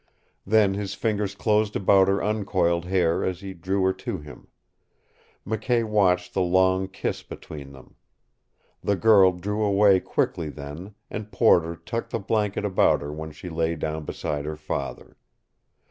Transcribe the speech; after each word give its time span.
Then 0.47 0.73
his 0.73 0.95
fingers 0.95 1.35
closed 1.35 1.75
about 1.75 2.07
her 2.07 2.23
uncoiled 2.23 2.85
hair 2.85 3.23
as 3.23 3.41
he 3.41 3.53
drew 3.53 3.83
her 3.83 3.93
to 3.93 4.17
him. 4.17 4.47
McKay 5.45 5.87
watched 5.87 6.33
the 6.33 6.41
long 6.41 6.87
kiss 6.87 7.21
between 7.21 7.71
them. 7.71 7.93
The 8.83 8.95
girl 8.95 9.31
drew 9.31 9.61
away 9.63 9.99
quickly 9.99 10.49
then, 10.49 10.95
and 11.11 11.31
Porter 11.31 11.75
tucked 11.75 12.09
the 12.09 12.19
blanket 12.19 12.65
about 12.65 13.01
her 13.03 13.13
when 13.13 13.31
she 13.31 13.47
lay 13.51 13.75
down 13.75 14.03
beside 14.03 14.43
her 14.45 14.57
father. 14.57 15.17